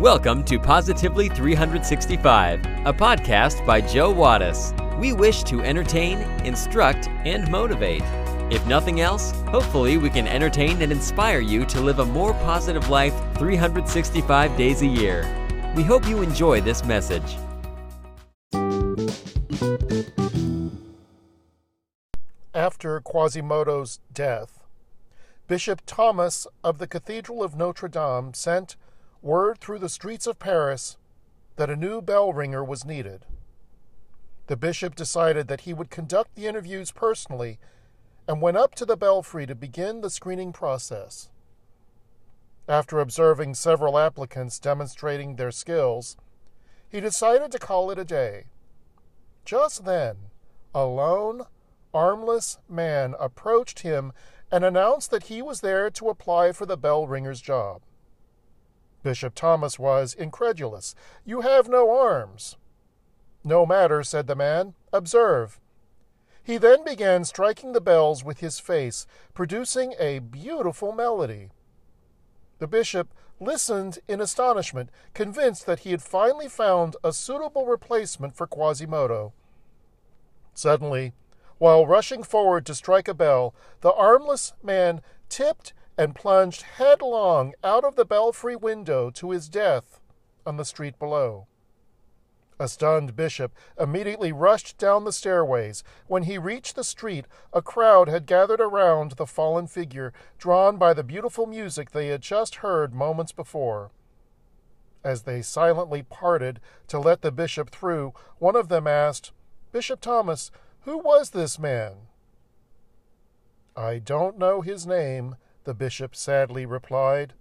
Welcome 0.00 0.44
to 0.44 0.60
Positively 0.60 1.28
365, 1.28 2.64
a 2.86 2.92
podcast 2.92 3.66
by 3.66 3.80
Joe 3.80 4.14
Wattis. 4.14 4.72
We 4.96 5.12
wish 5.12 5.42
to 5.42 5.60
entertain, 5.60 6.18
instruct, 6.46 7.08
and 7.24 7.50
motivate. 7.50 8.04
If 8.48 8.64
nothing 8.68 9.00
else, 9.00 9.32
hopefully 9.48 9.98
we 9.98 10.08
can 10.08 10.28
entertain 10.28 10.82
and 10.82 10.92
inspire 10.92 11.40
you 11.40 11.64
to 11.64 11.80
live 11.80 11.98
a 11.98 12.04
more 12.04 12.32
positive 12.34 12.88
life 12.88 13.12
365 13.38 14.56
days 14.56 14.82
a 14.82 14.86
year. 14.86 15.26
We 15.74 15.82
hope 15.82 16.06
you 16.06 16.22
enjoy 16.22 16.60
this 16.60 16.84
message. 16.84 17.36
After 22.54 23.00
Quasimodo's 23.00 23.98
death, 24.12 24.62
Bishop 25.48 25.82
Thomas 25.86 26.46
of 26.62 26.78
the 26.78 26.86
Cathedral 26.86 27.42
of 27.42 27.56
Notre 27.56 27.88
Dame 27.88 28.32
sent 28.32 28.76
word 29.22 29.58
through 29.58 29.78
the 29.78 29.88
streets 29.88 30.26
of 30.26 30.38
Paris 30.38 30.96
that 31.56 31.70
a 31.70 31.76
new 31.76 32.00
bell 32.00 32.32
ringer 32.32 32.64
was 32.64 32.84
needed. 32.84 33.26
The 34.46 34.56
bishop 34.56 34.94
decided 34.94 35.48
that 35.48 35.62
he 35.62 35.74
would 35.74 35.90
conduct 35.90 36.34
the 36.34 36.46
interviews 36.46 36.90
personally 36.90 37.58
and 38.26 38.40
went 38.40 38.56
up 38.56 38.74
to 38.76 38.86
the 38.86 38.96
belfry 38.96 39.46
to 39.46 39.54
begin 39.54 40.00
the 40.00 40.10
screening 40.10 40.52
process. 40.52 41.30
After 42.68 43.00
observing 43.00 43.54
several 43.54 43.98
applicants 43.98 44.58
demonstrating 44.58 45.36
their 45.36 45.50
skills, 45.50 46.16
he 46.88 47.00
decided 47.00 47.50
to 47.52 47.58
call 47.58 47.90
it 47.90 47.98
a 47.98 48.04
day. 48.04 48.44
Just 49.44 49.84
then, 49.84 50.16
a 50.74 50.84
lone, 50.84 51.42
armless 51.92 52.58
man 52.68 53.14
approached 53.18 53.80
him 53.80 54.12
and 54.52 54.64
announced 54.64 55.10
that 55.10 55.24
he 55.24 55.42
was 55.42 55.60
there 55.60 55.90
to 55.90 56.08
apply 56.08 56.52
for 56.52 56.66
the 56.66 56.76
bell 56.76 57.06
ringer's 57.06 57.40
job. 57.40 57.82
Bishop 59.02 59.34
Thomas 59.34 59.78
was 59.78 60.14
incredulous. 60.14 60.94
You 61.24 61.42
have 61.42 61.68
no 61.68 61.96
arms. 61.96 62.56
No 63.44 63.64
matter, 63.64 64.02
said 64.02 64.26
the 64.26 64.34
man. 64.34 64.74
Observe. 64.92 65.60
He 66.42 66.56
then 66.56 66.84
began 66.84 67.24
striking 67.24 67.72
the 67.72 67.80
bells 67.80 68.24
with 68.24 68.40
his 68.40 68.58
face, 68.58 69.06
producing 69.34 69.94
a 69.98 70.18
beautiful 70.18 70.92
melody. 70.92 71.50
The 72.58 72.66
bishop 72.66 73.12
listened 73.40 73.98
in 74.08 74.20
astonishment, 74.20 74.90
convinced 75.14 75.66
that 75.66 75.80
he 75.80 75.90
had 75.90 76.02
finally 76.02 76.48
found 76.48 76.96
a 77.04 77.12
suitable 77.12 77.66
replacement 77.66 78.36
for 78.36 78.46
Quasimodo. 78.46 79.32
Suddenly, 80.54 81.12
while 81.58 81.86
rushing 81.86 82.22
forward 82.22 82.66
to 82.66 82.74
strike 82.74 83.08
a 83.08 83.14
bell, 83.14 83.54
the 83.80 83.92
armless 83.92 84.52
man 84.62 85.02
tipped 85.28 85.72
and 85.98 86.14
plunged 86.14 86.62
headlong 86.62 87.52
out 87.64 87.84
of 87.84 87.96
the 87.96 88.04
belfry 88.04 88.54
window 88.54 89.10
to 89.10 89.32
his 89.32 89.48
death 89.48 90.00
on 90.46 90.56
the 90.56 90.64
street 90.64 90.96
below. 90.98 91.48
A 92.60 92.68
stunned 92.68 93.14
bishop 93.14 93.52
immediately 93.78 94.32
rushed 94.32 94.78
down 94.78 95.04
the 95.04 95.12
stairways. 95.12 95.84
When 96.06 96.24
he 96.24 96.38
reached 96.38 96.74
the 96.74 96.84
street, 96.84 97.26
a 97.52 97.62
crowd 97.62 98.08
had 98.08 98.26
gathered 98.26 98.60
around 98.60 99.12
the 99.12 99.26
fallen 99.26 99.66
figure, 99.66 100.12
drawn 100.38 100.76
by 100.76 100.94
the 100.94 101.04
beautiful 101.04 101.46
music 101.46 101.90
they 101.90 102.08
had 102.08 102.20
just 102.20 102.56
heard 102.56 102.94
moments 102.94 103.32
before. 103.32 103.90
As 105.04 105.22
they 105.22 105.42
silently 105.42 106.02
parted 106.02 106.60
to 106.88 106.98
let 106.98 107.22
the 107.22 107.30
bishop 107.30 107.70
through, 107.70 108.12
one 108.38 108.56
of 108.56 108.68
them 108.68 108.86
asked, 108.86 109.32
Bishop 109.70 110.00
Thomas, 110.00 110.50
who 110.80 110.98
was 110.98 111.30
this 111.30 111.58
man? 111.58 112.08
I 113.76 113.98
don't 113.98 114.38
know 114.38 114.62
his 114.62 114.84
name, 114.84 115.36
the 115.68 115.74
bishop 115.74 116.16
sadly 116.16 116.64
replied, 116.64 117.34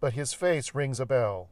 but 0.00 0.14
his 0.14 0.32
face 0.32 0.74
rings 0.74 0.98
a 0.98 1.04
bell. 1.04 1.50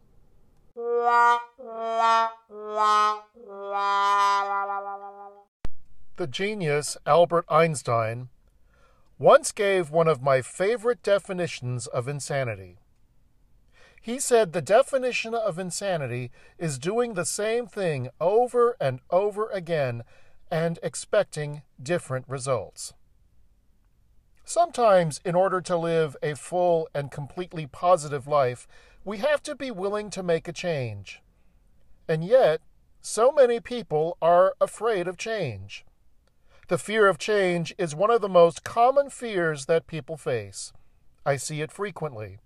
The 6.17 6.27
genius 6.31 6.97
Albert 7.05 7.45
Einstein 7.51 8.31
once 9.19 9.53
gave 9.53 9.91
one 9.91 10.09
of 10.09 10.23
my 10.23 10.41
favorite 10.41 11.03
definitions 11.03 11.87
of 11.87 12.09
insanity. 12.09 12.79
He 14.01 14.19
said 14.19 14.55
the 14.55 14.63
definition 14.63 15.35
of 15.35 15.59
insanity 15.59 16.31
is 16.57 16.79
doing 16.79 17.13
the 17.13 17.27
same 17.27 17.67
thing 17.67 18.09
over 18.23 18.75
and 18.81 19.01
over 19.11 19.51
again 19.51 20.03
and 20.51 20.79
expecting 20.83 21.61
different 21.83 22.27
results. 22.27 22.95
Sometimes, 24.49 25.21
in 25.25 25.35
order 25.35 25.61
to 25.61 25.77
live 25.77 26.17
a 26.23 26.37
full 26.37 26.89
and 26.95 27.11
completely 27.11 27.67
positive 27.67 28.29
life, 28.29 28.69
we 29.05 29.19
have 29.19 29.43
to 29.43 29.57
be 29.57 29.73
willing 29.73 30.09
to 30.11 30.23
make 30.23 30.47
a 30.47 30.53
change. 30.53 31.21
And 32.09 32.23
yet, 32.23 32.61
so 33.01 33.33
many 33.33 33.59
people 33.59 34.17
are 34.23 34.55
afraid 34.61 35.09
of 35.09 35.17
change. 35.17 35.85
The 36.69 36.79
fear 36.79 37.09
of 37.09 37.19
change 37.19 37.75
is 37.77 37.97
one 37.97 38.13
of 38.13 38.21
the 38.21 38.29
most 38.29 38.63
common 38.63 39.11
fears 39.11 39.67
that 39.67 39.89
people 39.89 40.17
face. 40.17 40.73
I 41.25 41.35
see 41.35 41.61
it 41.61 41.73
frequently. 41.73 42.39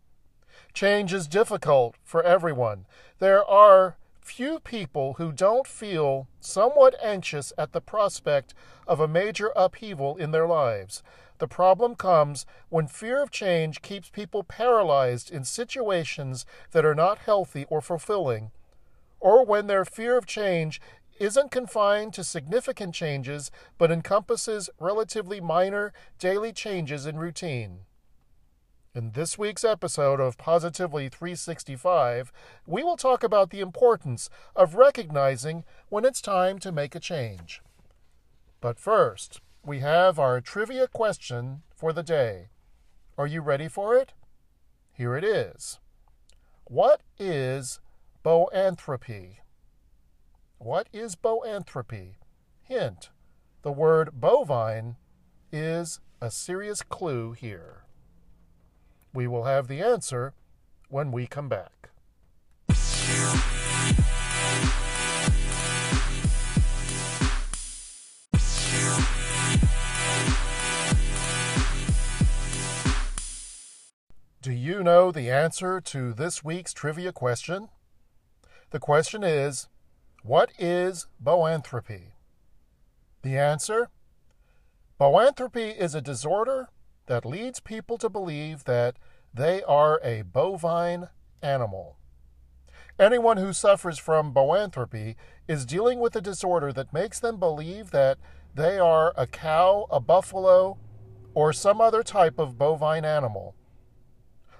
Change 0.72 1.12
is 1.12 1.26
difficult 1.26 1.96
for 2.02 2.22
everyone. 2.22 2.86
There 3.18 3.44
are 3.44 3.98
few 4.20 4.60
people 4.60 5.14
who 5.14 5.32
don't 5.32 5.66
feel 5.66 6.28
somewhat 6.40 6.94
anxious 7.02 7.52
at 7.58 7.72
the 7.72 7.80
prospect 7.80 8.54
of 8.86 9.00
a 9.00 9.08
major 9.08 9.52
upheaval 9.56 10.16
in 10.16 10.30
their 10.30 10.46
lives. 10.46 11.02
The 11.38 11.48
problem 11.48 11.94
comes 11.94 12.44
when 12.68 12.86
fear 12.86 13.22
of 13.22 13.30
change 13.30 13.80
keeps 13.80 14.10
people 14.10 14.44
paralyzed 14.44 15.30
in 15.30 15.44
situations 15.44 16.44
that 16.72 16.84
are 16.84 16.94
not 16.94 17.18
healthy 17.18 17.64
or 17.70 17.80
fulfilling, 17.80 18.50
or 19.20 19.44
when 19.44 19.66
their 19.66 19.84
fear 19.84 20.16
of 20.18 20.26
change 20.26 20.80
isn't 21.18 21.50
confined 21.50 22.14
to 22.14 22.24
significant 22.24 22.94
changes 22.94 23.50
but 23.78 23.90
encompasses 23.90 24.70
relatively 24.78 25.40
minor 25.40 25.92
daily 26.18 26.52
changes 26.52 27.06
in 27.06 27.18
routine. 27.18 27.80
In 28.92 29.12
this 29.12 29.38
week's 29.38 29.62
episode 29.62 30.18
of 30.18 30.36
Positively 30.36 31.08
365, 31.08 32.32
we 32.66 32.82
will 32.82 32.96
talk 32.96 33.22
about 33.22 33.50
the 33.50 33.60
importance 33.60 34.28
of 34.56 34.74
recognizing 34.74 35.62
when 35.88 36.04
it's 36.04 36.20
time 36.20 36.58
to 36.58 36.72
make 36.72 36.96
a 36.96 37.00
change. 37.00 37.62
But 38.60 38.80
first, 38.80 39.40
we 39.64 39.78
have 39.78 40.18
our 40.18 40.40
trivia 40.40 40.88
question 40.88 41.62
for 41.76 41.92
the 41.92 42.02
day. 42.02 42.48
Are 43.16 43.28
you 43.28 43.42
ready 43.42 43.68
for 43.68 43.94
it? 43.94 44.12
Here 44.92 45.16
it 45.16 45.22
is. 45.22 45.78
What 46.64 47.02
is 47.16 47.78
boanthropy? 48.24 49.36
What 50.58 50.88
is 50.92 51.14
boanthropy? 51.14 52.16
Hint 52.64 53.10
the 53.62 53.72
word 53.72 54.10
bovine 54.14 54.96
is 55.52 56.00
a 56.20 56.30
serious 56.30 56.82
clue 56.82 57.32
here. 57.32 57.84
We 59.12 59.26
will 59.26 59.44
have 59.44 59.66
the 59.66 59.80
answer 59.80 60.34
when 60.88 61.10
we 61.10 61.26
come 61.26 61.48
back. 61.48 61.90
Do 74.42 74.52
you 74.52 74.82
know 74.82 75.12
the 75.12 75.30
answer 75.30 75.82
to 75.82 76.14
this 76.14 76.42
week's 76.42 76.72
trivia 76.72 77.12
question? 77.12 77.68
The 78.70 78.78
question 78.78 79.22
is 79.22 79.68
What 80.22 80.50
is 80.58 81.08
boanthropy? 81.22 82.12
The 83.22 83.36
answer 83.36 83.90
Boanthropy 84.98 85.76
is 85.76 85.94
a 85.94 86.00
disorder 86.00 86.68
that 87.10 87.26
leads 87.26 87.58
people 87.58 87.98
to 87.98 88.08
believe 88.08 88.62
that 88.62 88.94
they 89.34 89.64
are 89.64 90.00
a 90.04 90.22
bovine 90.22 91.08
animal. 91.42 91.96
Anyone 93.00 93.36
who 93.36 93.52
suffers 93.52 93.98
from 93.98 94.32
boanthropy 94.32 95.16
is 95.48 95.66
dealing 95.66 95.98
with 95.98 96.14
a 96.14 96.20
disorder 96.20 96.72
that 96.72 96.92
makes 96.92 97.18
them 97.18 97.40
believe 97.40 97.90
that 97.90 98.18
they 98.54 98.78
are 98.78 99.12
a 99.16 99.26
cow, 99.26 99.88
a 99.90 99.98
buffalo, 99.98 100.78
or 101.34 101.52
some 101.52 101.80
other 101.80 102.04
type 102.04 102.38
of 102.38 102.56
bovine 102.56 103.04
animal. 103.04 103.56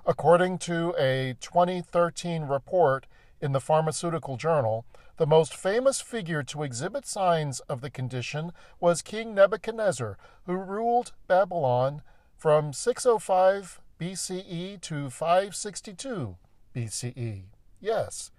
According 0.05 0.59
to 0.59 0.93
a 0.99 1.37
2013 1.41 2.43
report 2.43 3.07
in 3.41 3.53
the 3.53 3.61
Pharmaceutical 3.61 4.37
Journal, 4.37 4.85
the 5.19 5.27
most 5.27 5.55
famous 5.55 6.01
figure 6.01 6.43
to 6.43 6.65
exhibit 6.65 7.07
signs 7.07 7.61
of 7.69 7.81
the 7.81 7.91
condition 7.91 8.51
was 8.81 9.03
King 9.03 9.37
Nebuchadnezzar, 9.37 10.19
who 10.47 10.55
ruled 10.55 11.13
Babylon 11.29 12.03
from 12.41 12.73
605 12.73 13.83
BCE 14.01 14.81
to 14.81 15.11
562 15.11 16.39
BCE. 16.75 17.43
Yes, 17.79 18.31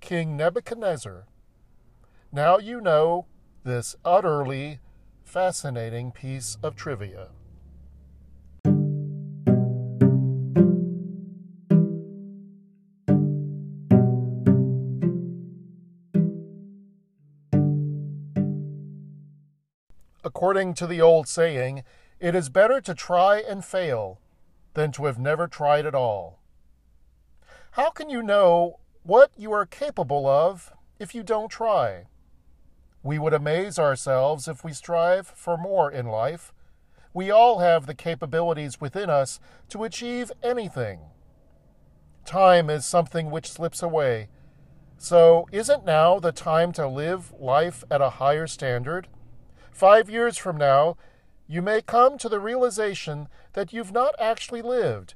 King 0.00 0.36
Nebuchadnezzar. 0.36 1.26
Now 2.30 2.58
you 2.58 2.80
know 2.80 3.26
this 3.64 3.96
utterly 4.04 4.78
fascinating 5.24 6.12
piece 6.12 6.56
of 6.62 6.76
trivia. 6.76 7.30
According 20.22 20.74
to 20.74 20.86
the 20.86 21.00
old 21.00 21.26
saying, 21.26 21.82
it 22.20 22.34
is 22.34 22.48
better 22.48 22.80
to 22.80 22.94
try 22.94 23.38
and 23.38 23.64
fail 23.64 24.20
than 24.74 24.92
to 24.92 25.04
have 25.06 25.18
never 25.18 25.46
tried 25.46 25.86
at 25.86 25.94
all. 25.94 26.40
How 27.72 27.90
can 27.90 28.10
you 28.10 28.22
know 28.22 28.80
what 29.02 29.30
you 29.36 29.52
are 29.52 29.66
capable 29.66 30.26
of 30.26 30.72
if 30.98 31.14
you 31.14 31.22
don't 31.22 31.50
try? 31.50 32.06
We 33.02 33.18
would 33.18 33.32
amaze 33.32 33.78
ourselves 33.78 34.48
if 34.48 34.64
we 34.64 34.72
strive 34.72 35.28
for 35.28 35.56
more 35.56 35.90
in 35.90 36.06
life. 36.06 36.52
We 37.14 37.30
all 37.30 37.60
have 37.60 37.86
the 37.86 37.94
capabilities 37.94 38.80
within 38.80 39.08
us 39.08 39.38
to 39.70 39.84
achieve 39.84 40.32
anything. 40.42 41.00
Time 42.24 42.68
is 42.68 42.84
something 42.84 43.30
which 43.30 43.50
slips 43.50 43.82
away. 43.82 44.28
So, 44.98 45.46
isn't 45.52 45.84
now 45.84 46.18
the 46.18 46.32
time 46.32 46.72
to 46.72 46.88
live 46.88 47.32
life 47.38 47.84
at 47.90 48.00
a 48.00 48.10
higher 48.10 48.48
standard? 48.48 49.06
Five 49.70 50.10
years 50.10 50.36
from 50.36 50.56
now, 50.56 50.96
you 51.48 51.62
may 51.62 51.80
come 51.80 52.18
to 52.18 52.28
the 52.28 52.38
realization 52.38 53.26
that 53.54 53.72
you've 53.72 53.90
not 53.90 54.14
actually 54.20 54.60
lived. 54.60 55.14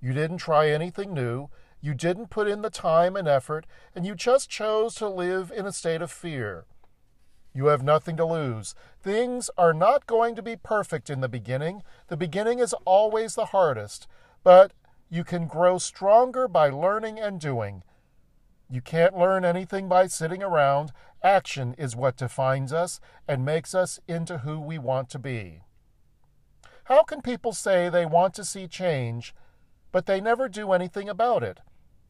You 0.00 0.14
didn't 0.14 0.38
try 0.38 0.70
anything 0.70 1.12
new, 1.12 1.50
you 1.82 1.92
didn't 1.92 2.30
put 2.30 2.48
in 2.48 2.62
the 2.62 2.70
time 2.70 3.14
and 3.14 3.28
effort, 3.28 3.66
and 3.94 4.06
you 4.06 4.14
just 4.14 4.48
chose 4.48 4.94
to 4.96 5.08
live 5.08 5.52
in 5.54 5.66
a 5.66 5.72
state 5.72 6.00
of 6.00 6.10
fear. 6.10 6.64
You 7.52 7.66
have 7.66 7.82
nothing 7.82 8.16
to 8.16 8.24
lose. 8.24 8.74
Things 9.02 9.50
are 9.58 9.74
not 9.74 10.06
going 10.06 10.34
to 10.36 10.42
be 10.42 10.56
perfect 10.56 11.10
in 11.10 11.20
the 11.20 11.28
beginning. 11.28 11.82
The 12.08 12.16
beginning 12.16 12.58
is 12.58 12.74
always 12.84 13.34
the 13.34 13.46
hardest, 13.46 14.06
but 14.42 14.72
you 15.10 15.24
can 15.24 15.46
grow 15.46 15.76
stronger 15.76 16.48
by 16.48 16.70
learning 16.70 17.18
and 17.18 17.40
doing. 17.40 17.82
You 18.72 18.80
can't 18.80 19.18
learn 19.18 19.44
anything 19.44 19.88
by 19.88 20.06
sitting 20.06 20.44
around. 20.44 20.92
Action 21.24 21.74
is 21.76 21.96
what 21.96 22.16
defines 22.16 22.72
us 22.72 23.00
and 23.26 23.44
makes 23.44 23.74
us 23.74 23.98
into 24.06 24.38
who 24.38 24.60
we 24.60 24.78
want 24.78 25.10
to 25.10 25.18
be. 25.18 25.62
How 26.84 27.02
can 27.02 27.20
people 27.20 27.52
say 27.52 27.88
they 27.88 28.06
want 28.06 28.32
to 28.34 28.44
see 28.44 28.68
change, 28.68 29.34
but 29.90 30.06
they 30.06 30.20
never 30.20 30.48
do 30.48 30.72
anything 30.72 31.08
about 31.08 31.42
it? 31.42 31.58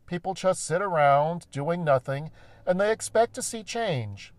People 0.06 0.34
just 0.34 0.62
sit 0.62 0.82
around 0.82 1.46
doing 1.50 1.82
nothing 1.82 2.30
and 2.66 2.78
they 2.78 2.92
expect 2.92 3.34
to 3.36 3.42
see 3.42 3.62
change. 3.62 4.34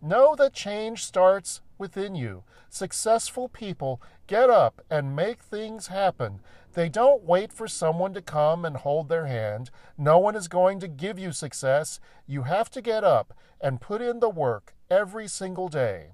Know 0.00 0.34
that 0.36 0.54
change 0.54 1.04
starts 1.04 1.60
within 1.78 2.14
you. 2.14 2.44
Successful 2.68 3.48
people 3.48 4.00
get 4.26 4.50
up 4.50 4.80
and 4.90 5.16
make 5.16 5.42
things 5.42 5.88
happen. 5.88 6.40
They 6.74 6.88
don't 6.88 7.24
wait 7.24 7.52
for 7.52 7.68
someone 7.68 8.14
to 8.14 8.22
come 8.22 8.64
and 8.64 8.76
hold 8.76 9.08
their 9.08 9.26
hand. 9.26 9.70
No 9.96 10.18
one 10.18 10.34
is 10.34 10.48
going 10.48 10.80
to 10.80 10.88
give 10.88 11.18
you 11.18 11.32
success. 11.32 12.00
You 12.26 12.42
have 12.42 12.70
to 12.70 12.82
get 12.82 13.04
up 13.04 13.32
and 13.60 13.80
put 13.80 14.02
in 14.02 14.20
the 14.20 14.28
work 14.28 14.74
every 14.90 15.28
single 15.28 15.68
day. 15.68 16.12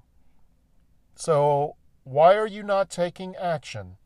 So, 1.15 1.77
why 2.05 2.37
are 2.37 2.47
you 2.47 2.63
not 2.63 2.91
taking 2.91 3.37
action? 3.37 3.97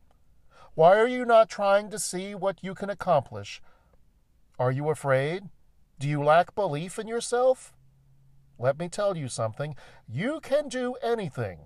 Why 0.75 0.97
are 0.97 1.07
you 1.07 1.25
not 1.25 1.49
trying 1.49 1.89
to 1.91 1.99
see 1.99 2.35
what 2.35 2.63
you 2.63 2.73
can 2.73 2.89
accomplish? 2.89 3.61
Are 4.57 4.71
you 4.71 4.89
afraid? 4.89 5.49
Do 5.99 6.07
you 6.07 6.23
lack 6.23 6.55
belief 6.55 6.99
in 6.99 7.07
yourself? 7.07 7.74
Let 8.57 8.79
me 8.79 8.89
tell 8.89 9.17
you 9.17 9.27
something. 9.27 9.75
You 10.07 10.39
can 10.41 10.69
do 10.69 10.95
anything. 11.03 11.59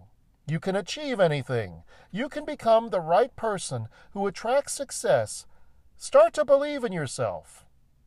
You 0.47 0.59
can 0.59 0.75
achieve 0.75 1.19
anything. 1.19 1.83
You 2.11 2.27
can 2.27 2.45
become 2.45 2.89
the 2.89 3.01
right 3.01 3.35
person 3.35 3.87
who 4.11 4.25
attracts 4.25 4.73
success. 4.73 5.45
Start 5.97 6.33
to 6.33 6.45
believe 6.45 6.83
in 6.83 6.91
yourself. 6.91 7.65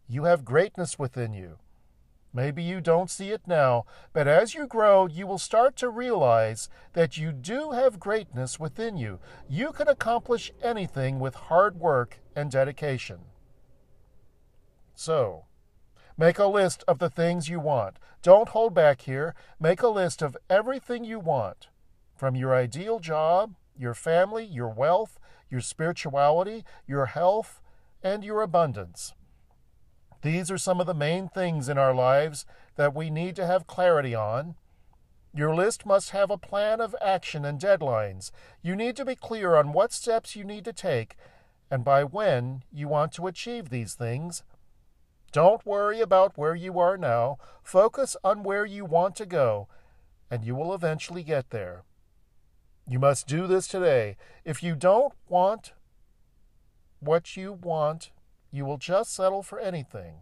You 0.09 0.25
have 0.25 0.45
greatness 0.45 0.99
within 0.99 1.33
you. 1.33 1.59
Maybe 2.35 2.63
you 2.63 2.81
don't 2.81 3.11
see 3.11 3.31
it 3.31 3.43
now, 3.47 3.85
but 4.13 4.27
as 4.27 4.55
you 4.55 4.67
grow, 4.67 5.07
you 5.07 5.27
will 5.27 5.39
start 5.39 5.77
to 5.77 5.91
realize 5.91 6.71
that 6.95 7.19
you 7.19 7.31
do 7.31 7.73
have 7.73 8.01
greatness 8.01 8.59
within 8.59 8.97
you. 8.97 9.21
You 9.49 9.71
can 9.73 9.87
accomplish 9.87 10.51
anything 10.63 11.21
with 11.21 11.35
hard 11.35 11.79
work 11.79 12.21
and 12.35 12.51
dedication. 12.51 13.19
So, 14.95 15.45
Make 16.23 16.39
a 16.39 16.47
list 16.47 16.85
of 16.87 17.01
the 17.01 17.11
things 17.11 17.49
you 17.49 17.59
want. 17.59 17.97
Don't 18.23 18.51
hold 18.51 18.75
back 18.75 19.01
here. 19.01 19.35
Make 19.59 19.83
a 19.83 19.89
list 19.89 20.23
of 20.23 20.37
everything 20.49 21.03
you 21.03 21.19
want 21.19 21.67
from 22.15 22.37
your 22.37 22.55
ideal 22.55 23.01
job, 23.01 23.57
your 23.77 23.93
family, 23.93 24.45
your 24.45 24.69
wealth, 24.69 25.19
your 25.51 25.61
spirituality, 25.61 26.65
your 26.87 27.07
health, 27.07 27.61
and 28.05 28.23
your 28.23 28.41
abundance. 28.41 29.15
These 30.23 30.49
are 30.49 30.59
some 30.59 30.81
of 30.81 30.87
the 30.87 30.95
main 30.95 31.29
things 31.29 31.69
in 31.69 31.77
our 31.77 31.93
lives 31.93 32.47
that 32.77 32.95
we 32.95 33.11
need 33.11 33.35
to 33.35 33.47
have 33.49 33.67
clarity 33.67 34.15
on. 34.15 34.55
Your 35.35 35.53
list 35.53 35.85
must 35.85 36.11
have 36.11 36.31
a 36.31 36.39
plan 36.39 36.81
of 36.81 36.95
action 37.03 37.45
and 37.45 37.61
deadlines. 37.61 38.31
You 38.63 38.77
need 38.77 38.95
to 38.95 39.05
be 39.05 39.17
clear 39.17 39.57
on 39.57 39.73
what 39.73 39.93
steps 39.93 40.37
you 40.37 40.45
need 40.45 40.65
to 40.67 40.73
take 40.73 41.17
and 41.69 41.83
by 41.83 42.05
when 42.05 42.63
you 42.73 42.87
want 42.87 43.11
to 43.15 43.27
achieve 43.27 43.71
these 43.71 43.95
things 43.95 44.45
don't 45.33 45.65
worry 45.67 46.01
about 46.01 46.37
where 46.37 46.55
you 46.55 46.79
are 46.79 46.97
now. 46.97 47.39
Focus 47.63 48.17
on 48.23 48.43
where 48.43 48.67
you 48.67 48.85
want 48.85 49.17
to 49.17 49.27
go, 49.27 49.67
and 50.31 50.45
you 50.45 50.55
will 50.55 50.75
eventually 50.75 51.23
get 51.23 51.51
there. 51.51 51.83
You 52.87 52.99
must 52.99 53.27
do 53.27 53.47
this 53.47 53.67
today. 53.67 54.17
If 54.45 54.63
you 54.63 54.75
don't 54.75 55.15
want 55.29 55.73
what 57.01 57.37
you 57.37 57.53
want, 57.53 58.11
you 58.51 58.65
will 58.65 58.77
just 58.77 59.15
settle 59.15 59.43
for 59.43 59.59
anything. 59.59 60.17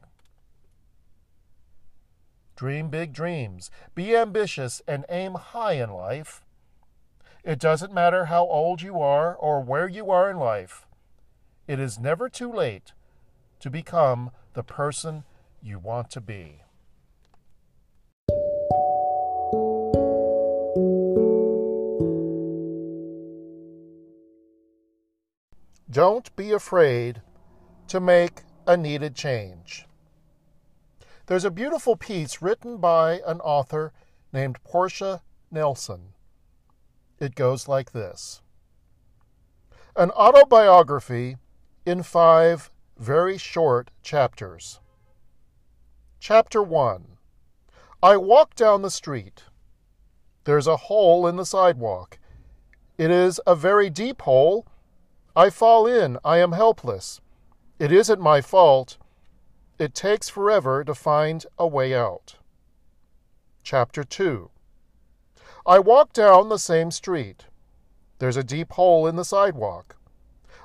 Dream 2.55 2.89
big 2.89 3.13
dreams. 3.13 3.71
Be 3.95 4.15
ambitious 4.15 4.83
and 4.87 5.05
aim 5.09 5.35
high 5.35 5.73
in 5.73 5.91
life. 5.91 6.45
It 7.43 7.59
doesn't 7.59 7.93
matter 7.93 8.27
how 8.27 8.45
old 8.45 8.83
you 8.83 9.01
are 9.01 9.35
or 9.35 9.61
where 9.63 9.89
you 9.89 10.11
are 10.11 10.31
in 10.31 10.37
life. 10.37 10.87
It 11.67 11.81
is 11.81 11.99
never 11.99 12.29
too 12.29 12.53
late 12.53 12.93
to 13.61 13.71
become 13.71 14.31
the 14.55 14.63
person 14.63 15.25
you 15.63 15.79
want 15.79 16.11
to 16.11 16.21
be. 16.21 16.63
Don't 25.91 26.35
be 26.37 26.53
afraid 26.53 27.21
to 27.89 27.99
make 27.99 28.43
a 28.67 28.77
needed 28.77 29.17
change. 29.17 29.87
There's 31.27 31.45
a 31.45 31.51
beautiful 31.51 31.97
piece 31.97 32.41
written 32.41 32.79
by 32.79 33.21
an 33.27 33.41
author 33.41 33.93
named 34.33 34.63
Portia 34.63 35.23
Nelson. 35.51 36.13
It 37.19 37.35
goes 37.35 37.69
like 37.69 37.93
this 37.93 38.41
An 39.97 40.11
autobiography 40.13 41.37
in 41.85 42.03
five 42.03 42.71
very 43.01 43.39
short 43.39 43.91
chapters. 44.03 44.79
Chapter 46.19 46.63
1 46.63 47.17
I 48.03 48.19
walk 48.19 48.55
down 48.55 48.83
the 48.83 48.91
street. 48.91 49.45
There's 50.45 50.67
a 50.67 50.77
hole 50.77 51.27
in 51.27 51.37
the 51.37 51.47
sidewalk. 51.47 52.19
It 52.99 53.11
is 53.11 53.41
a 53.47 53.55
very 53.55 53.89
deep 53.89 54.21
hole. 54.21 54.67
I 55.35 55.49
fall 55.49 55.87
in. 55.87 56.19
I 56.23 56.41
am 56.41 56.53
helpless. 56.53 57.23
It 57.79 57.91
isn't 57.91 58.21
my 58.21 58.43
fault. 58.43 58.99
It 59.79 59.95
takes 59.95 60.29
forever 60.29 60.85
to 60.85 60.95
find 60.95 61.47
a 61.59 61.67
way 61.67 61.95
out. 61.95 62.37
Chapter 63.63 64.05
2 64.05 64.51
I 65.67 65.79
walk 65.79 66.13
down 66.13 66.51
the 66.51 66.59
same 66.59 66.91
street. 66.91 67.47
There's 68.19 68.37
a 68.37 68.45
deep 68.45 68.73
hole 68.73 69.07
in 69.07 69.17
the 69.17 69.25
sidewalk. 69.25 69.97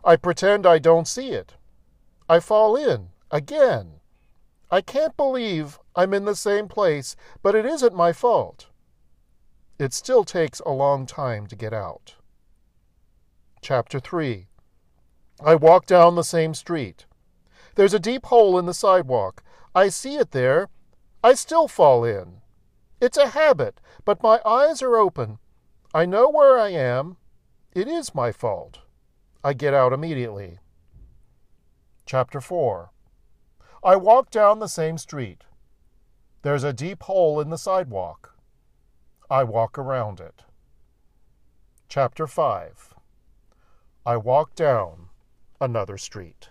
I 0.03 0.17
pretend 0.17 0.65
I 0.65 0.79
don't 0.79 1.07
see 1.07 1.29
it. 1.29 1.53
I 2.27 2.39
fall 2.39 2.75
in 2.75 3.09
again. 3.29 3.99
I 4.71 4.81
can't 4.81 5.15
believe 5.15 5.77
I'm 5.95 6.13
in 6.13 6.25
the 6.25 6.35
same 6.35 6.67
place, 6.67 7.15
but 7.43 7.53
it 7.53 7.65
isn't 7.65 7.93
my 7.93 8.13
fault. 8.13 8.67
It 9.77 9.93
still 9.93 10.23
takes 10.23 10.59
a 10.61 10.71
long 10.71 11.05
time 11.05 11.45
to 11.47 11.55
get 11.55 11.73
out. 11.73 12.15
Chapter 13.61 13.99
3 13.99 14.47
I 15.43 15.55
walk 15.55 15.85
down 15.85 16.15
the 16.15 16.23
same 16.23 16.53
street. 16.53 17.05
There's 17.75 17.93
a 17.93 17.99
deep 17.99 18.25
hole 18.25 18.57
in 18.57 18.65
the 18.65 18.73
sidewalk. 18.73 19.43
I 19.75 19.89
see 19.89 20.15
it 20.15 20.31
there. 20.31 20.69
I 21.23 21.33
still 21.33 21.67
fall 21.67 22.05
in. 22.05 22.41
It's 23.01 23.17
a 23.17 23.29
habit, 23.29 23.81
but 24.05 24.23
my 24.23 24.39
eyes 24.45 24.81
are 24.81 24.97
open. 24.97 25.37
I 25.93 26.05
know 26.05 26.29
where 26.29 26.57
I 26.57 26.69
am. 26.69 27.17
It 27.73 27.87
is 27.87 28.15
my 28.15 28.31
fault. 28.31 28.79
I 29.43 29.53
get 29.53 29.73
out 29.73 29.93
immediately. 29.93 30.59
Chapter 32.07 32.39
4 32.39 32.91
I 33.83 33.95
walk 33.95 34.29
down 34.29 34.59
the 34.59 34.67
same 34.67 34.99
street. 34.99 35.43
There's 36.43 36.63
a 36.63 36.71
deep 36.71 37.01
hole 37.01 37.41
in 37.41 37.49
the 37.49 37.57
sidewalk. 37.57 38.37
I 39.27 39.43
walk 39.43 39.79
around 39.79 40.19
it. 40.19 40.43
Chapter 41.89 42.27
5 42.27 42.93
I 44.05 44.17
walk 44.17 44.53
down 44.53 45.07
another 45.59 45.97
street. 45.97 46.49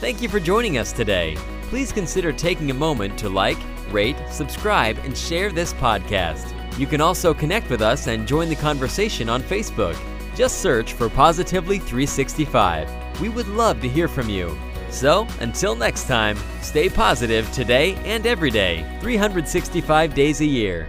Thank 0.00 0.22
you 0.22 0.30
for 0.30 0.40
joining 0.40 0.78
us 0.78 0.90
today. 0.90 1.36
Please 1.64 1.92
consider 1.92 2.32
taking 2.32 2.70
a 2.70 2.74
moment 2.74 3.18
to 3.18 3.28
like, 3.28 3.58
rate, 3.90 4.16
subscribe, 4.30 4.96
and 5.04 5.14
share 5.14 5.52
this 5.52 5.74
podcast. 5.74 6.54
You 6.78 6.86
can 6.86 7.02
also 7.02 7.34
connect 7.34 7.68
with 7.68 7.82
us 7.82 8.06
and 8.06 8.26
join 8.26 8.48
the 8.48 8.56
conversation 8.56 9.28
on 9.28 9.42
Facebook. 9.42 9.98
Just 10.34 10.62
search 10.62 10.94
for 10.94 11.10
Positively 11.10 11.78
365. 11.78 12.97
We 13.20 13.28
would 13.28 13.48
love 13.48 13.80
to 13.80 13.88
hear 13.88 14.08
from 14.08 14.28
you. 14.28 14.56
So, 14.90 15.26
until 15.40 15.76
next 15.76 16.06
time, 16.06 16.36
stay 16.62 16.88
positive 16.88 17.50
today 17.52 17.94
and 18.04 18.26
every 18.26 18.50
day, 18.50 18.86
365 19.00 20.14
days 20.14 20.40
a 20.40 20.46
year. 20.46 20.88